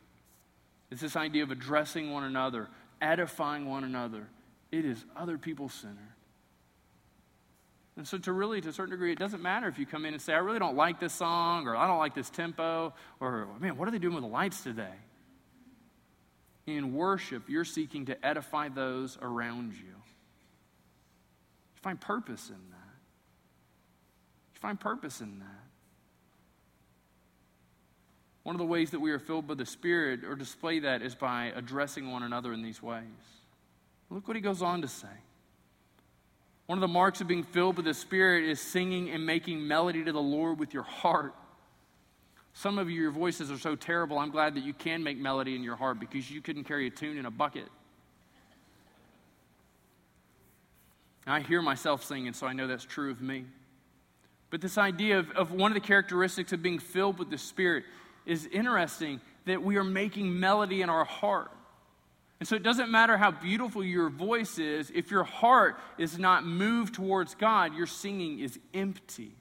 [0.89, 2.69] is this idea of addressing one another,
[3.01, 4.27] edifying one another.
[4.71, 6.12] It is other people centered.
[7.95, 10.13] And so, to really, to a certain degree, it doesn't matter if you come in
[10.13, 13.47] and say, I really don't like this song, or I don't like this tempo, or
[13.59, 14.95] man, what are they doing with the lights today?
[16.65, 19.89] In worship, you're seeking to edify those around you.
[19.89, 22.95] You find purpose in that.
[24.55, 25.63] You find purpose in that.
[28.41, 31.15] One of the ways that we are filled by the Spirit or display that is
[31.15, 33.03] by addressing one another in these ways.
[34.09, 35.07] Look what he goes on to say.
[36.65, 40.03] One of the marks of being filled with the Spirit is singing and making melody
[40.03, 41.35] to the Lord with your heart.
[42.53, 45.55] Some of you, your voices are so terrible, I'm glad that you can make melody
[45.55, 47.67] in your heart because you couldn't carry a tune in a bucket.
[51.25, 53.45] I hear myself singing, so I know that's true of me.
[54.49, 57.85] But this idea of, of one of the characteristics of being filled with the Spirit
[58.25, 61.51] is interesting that we are making melody in our heart.
[62.43, 66.45] And so it doesn't matter how beautiful your voice is, if your heart is not
[66.45, 69.31] moved towards God, your singing is empty.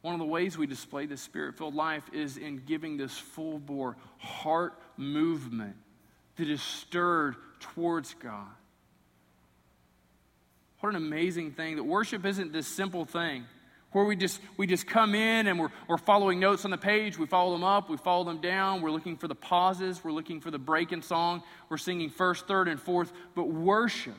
[0.00, 3.58] One of the ways we display this spirit filled life is in giving this full
[3.58, 5.76] bore heart movement
[6.36, 7.36] that is stirred
[7.74, 8.48] towards God.
[10.78, 13.44] What an amazing thing that worship isn't this simple thing
[13.92, 17.18] where we just we just come in and we're, we're following notes on the page.
[17.18, 17.90] We follow them up.
[17.90, 18.82] We follow them down.
[18.82, 20.02] We're looking for the pauses.
[20.02, 21.42] We're looking for the break in song.
[21.68, 23.12] We're singing first third and fourth.
[23.34, 24.16] But worship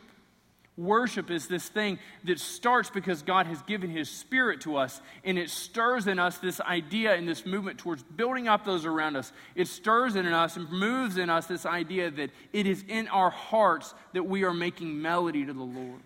[0.78, 5.38] worship is this thing that starts because god has given his spirit to us and
[5.38, 9.32] it stirs in us this idea and this movement towards building up those around us.
[9.54, 13.30] It stirs in us and moves in us this idea that it is in our
[13.30, 16.02] hearts that we are making melody to the lord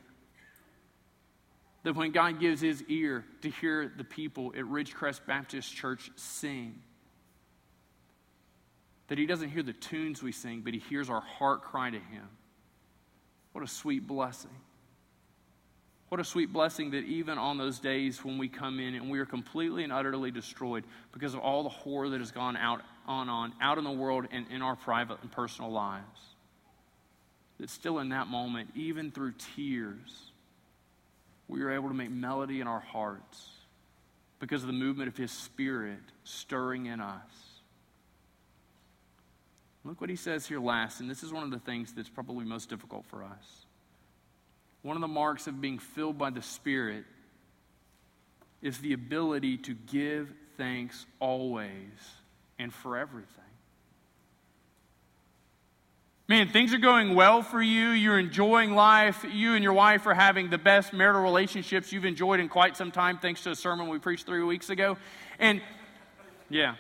[1.86, 6.82] that when God gives his ear to hear the people at Ridgecrest Baptist Church sing,
[9.08, 12.00] that he doesn't hear the tunes we sing, but he hears our heart cry to
[12.00, 12.28] him.
[13.52, 14.50] What a sweet blessing.
[16.10, 19.20] What a sweet blessing that even on those days when we come in and we
[19.20, 23.30] are completely and utterly destroyed because of all the horror that has gone out on,
[23.30, 26.20] on out in the world and in our private and personal lives,
[27.60, 30.32] that still in that moment, even through tears,
[31.48, 33.50] we are able to make melody in our hearts
[34.40, 37.22] because of the movement of His Spirit stirring in us.
[39.86, 42.44] Look what he says here last, and this is one of the things that's probably
[42.44, 43.66] most difficult for us.
[44.82, 47.06] One of the marks of being filled by the Spirit
[48.64, 51.70] is the ability to give thanks always
[52.58, 53.45] and for everything.
[56.28, 57.90] Man, things are going well for you.
[57.90, 59.24] You're enjoying life.
[59.32, 62.92] You and your wife are having the best marital relationships you've enjoyed in quite some
[62.92, 64.98] time, thanks to a sermon we preached three weeks ago.
[65.38, 65.62] And
[66.50, 66.76] yeah.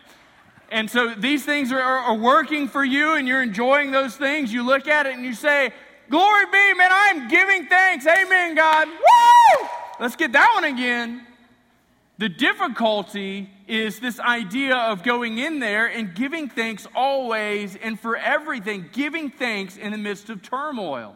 [0.72, 4.52] And so these things are, are, working for you, and you're enjoying those things.
[4.52, 5.72] You look at it and you say,
[6.10, 8.08] Glory be, man, I'm giving thanks.
[8.08, 8.88] Amen, God.
[8.88, 9.68] Woo!
[10.00, 11.22] Let's get that one again.
[12.18, 18.16] The difficulty is this idea of going in there and giving thanks always and for
[18.16, 21.16] everything, giving thanks in the midst of turmoil,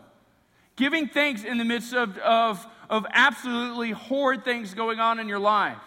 [0.75, 5.39] giving thanks in the midst of, of, of absolutely horrid things going on in your
[5.39, 5.77] life.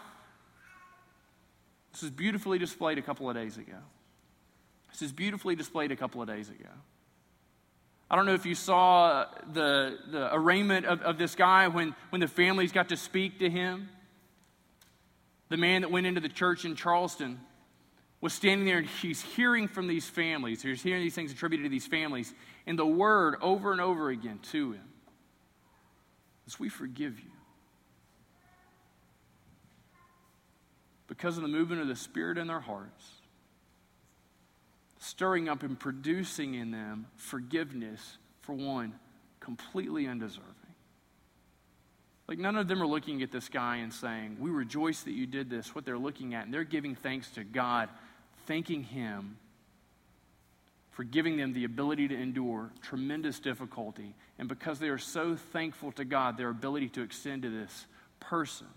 [1.93, 3.79] This is beautifully displayed a couple of days ago.
[4.91, 6.69] This is beautifully displayed a couple of days ago.
[8.11, 12.21] I don't know if you saw the, the arraignment of, of this guy when, when
[12.21, 13.89] the families got to speak to him
[15.53, 17.39] the man that went into the church in Charleston,
[18.23, 20.63] was standing there and he's hearing from these families.
[20.63, 22.33] He's hearing these things attributed to these families.
[22.67, 24.89] And the word over and over again to him
[26.47, 27.31] is, We forgive you.
[31.07, 33.05] Because of the movement of the Spirit in their hearts,
[35.01, 38.95] stirring up and producing in them forgiveness for one
[39.39, 40.62] completely undeserved.
[42.33, 45.27] Like, none of them are looking at this guy and saying, We rejoice that you
[45.27, 45.75] did this.
[45.75, 47.91] What they're looking at, and they're giving thanks to God,
[48.47, 49.37] thanking Him
[50.93, 54.15] for giving them the ability to endure tremendous difficulty.
[54.39, 57.85] And because they are so thankful to God, their ability to extend to this
[58.19, 58.69] person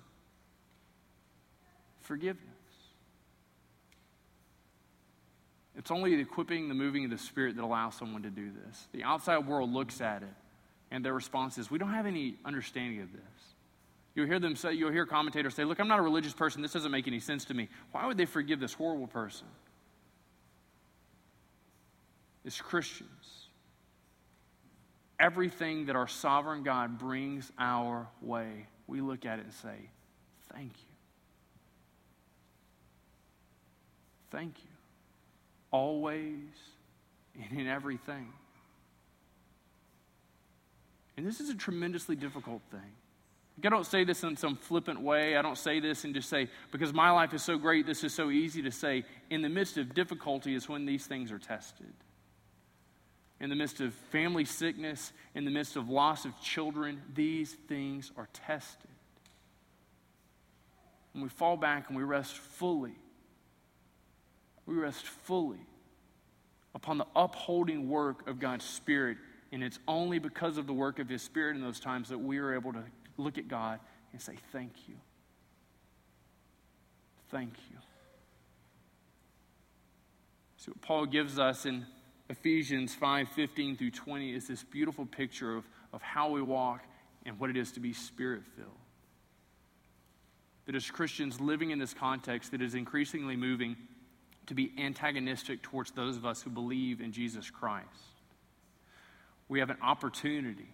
[2.01, 2.43] forgiveness.
[5.77, 8.85] It's only the equipping, the moving of the Spirit that allows someone to do this.
[8.91, 10.35] The outside world looks at it,
[10.91, 13.21] and their response is, We don't have any understanding of this.
[14.15, 16.61] You'll hear them say, you'll hear commentators say, Look, I'm not a religious person.
[16.61, 17.67] This doesn't make any sense to me.
[17.91, 19.45] Why would they forgive this horrible person?
[22.45, 23.49] As Christians,
[25.19, 29.89] everything that our sovereign God brings our way, we look at it and say,
[30.53, 30.95] Thank you.
[34.31, 34.69] Thank you.
[35.71, 36.39] Always
[37.35, 38.31] and in everything.
[41.17, 42.93] And this is a tremendously difficult thing.
[43.63, 45.37] I don't say this in some flippant way.
[45.37, 48.13] I don't say this and just say, because my life is so great, this is
[48.13, 49.05] so easy to say.
[49.29, 51.93] In the midst of difficulty is when these things are tested.
[53.39, 58.11] In the midst of family sickness, in the midst of loss of children, these things
[58.17, 58.89] are tested.
[61.13, 62.95] And we fall back and we rest fully.
[64.65, 65.65] We rest fully
[66.73, 69.17] upon the upholding work of God's Spirit.
[69.51, 72.37] And it's only because of the work of His Spirit in those times that we
[72.39, 72.83] are able to
[73.17, 73.79] look at God
[74.11, 74.95] and say, Thank you.
[77.31, 77.77] Thank you.
[80.57, 81.85] So, what Paul gives us in
[82.29, 86.81] Ephesians 5 15 through 20 is this beautiful picture of, of how we walk
[87.25, 88.69] and what it is to be spirit filled.
[90.65, 93.75] That as Christians living in this context that is increasingly moving
[94.47, 97.87] to be antagonistic towards those of us who believe in Jesus Christ.
[99.47, 100.73] We have an opportunity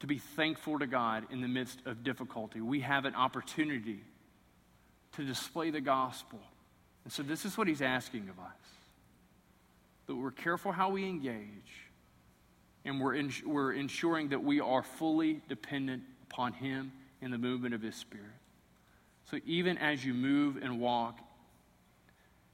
[0.00, 2.60] to be thankful to God in the midst of difficulty.
[2.60, 4.00] We have an opportunity
[5.16, 6.40] to display the gospel.
[7.04, 8.54] And so, this is what he's asking of us
[10.06, 11.86] that we're careful how we engage,
[12.84, 16.90] and we're, we're ensuring that we are fully dependent upon him
[17.22, 18.26] in the movement of his spirit.
[19.30, 21.18] So, even as you move and walk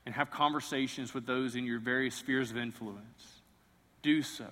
[0.04, 3.40] and have conversations with those in your various spheres of influence,
[4.02, 4.46] do so.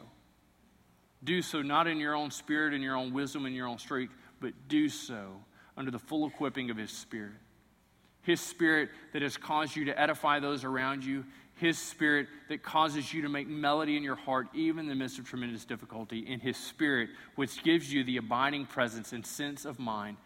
[1.25, 4.15] Do so not in your own spirit and your own wisdom and your own strength,
[4.41, 5.41] but do so
[5.77, 7.33] under the full equipping of his spirit.
[8.23, 11.25] His spirit that has caused you to edify those around you.
[11.57, 15.19] His spirit that causes you to make melody in your heart, even in the midst
[15.19, 16.27] of tremendous difficulty.
[16.29, 20.17] And His spirit, which gives you the abiding presence and sense of mind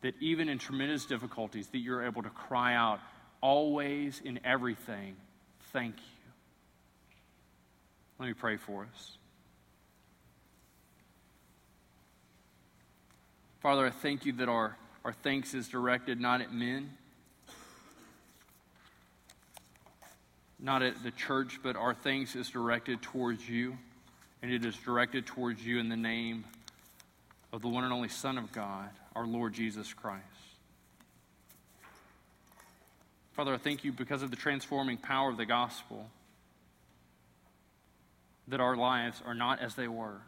[0.00, 3.00] that even in tremendous difficulties, that you're able to cry out,
[3.40, 5.16] always in everything,
[5.72, 6.32] thank you.
[8.18, 9.18] Let me pray for us.
[13.64, 16.90] Father, I thank you that our, our thanks is directed not at men
[20.60, 23.78] not at the church, but our thanks is directed towards you.
[24.42, 26.44] And it is directed towards you in the name
[27.54, 30.22] of the one and only Son of God, our Lord Jesus Christ.
[33.32, 36.10] Father, I thank you because of the transforming power of the gospel
[38.48, 40.20] that our lives are not as they were.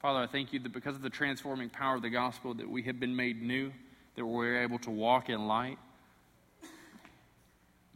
[0.00, 2.82] Father, I thank you that because of the transforming power of the gospel that we
[2.84, 3.72] have been made new,
[4.14, 5.78] that we're able to walk in light,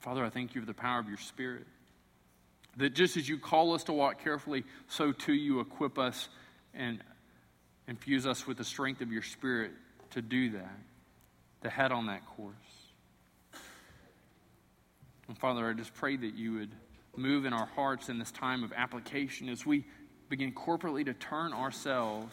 [0.01, 1.65] Father, I thank you for the power of your Spirit.
[2.77, 6.29] That just as you call us to walk carefully, so too you equip us
[6.75, 6.99] and
[7.87, 9.71] infuse us with the strength of your Spirit
[10.11, 10.79] to do that,
[11.63, 12.55] to head on that course.
[15.29, 16.73] And Father, I just pray that you would
[17.17, 19.85] move in our hearts in this time of application as we
[20.33, 22.33] begin corporately to turn ourselves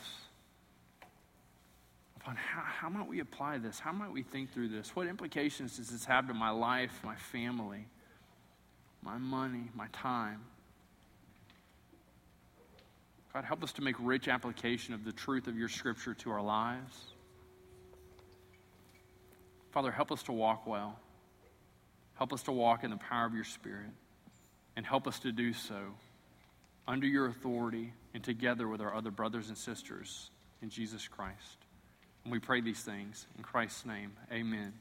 [2.15, 3.77] upon how, how might we apply this?
[3.77, 4.95] How might we think through this?
[4.95, 7.85] What implications does this have to my life, my family,
[9.03, 10.39] my money, my time?
[13.33, 16.41] God, help us to make rich application of the truth of your scripture to our
[16.41, 16.95] lives.
[19.71, 20.97] Father, help us to walk well.
[22.15, 23.91] Help us to walk in the power of your Spirit.
[24.77, 25.75] And help us to do so
[26.89, 30.31] under your authority and together with our other brothers and sisters
[30.63, 31.57] in Jesus Christ.
[32.23, 34.11] And we pray these things in Christ's name.
[34.31, 34.73] Amen.